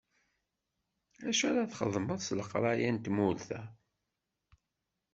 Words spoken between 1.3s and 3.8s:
ara txedmeḍ s leqraya n tmurt-a?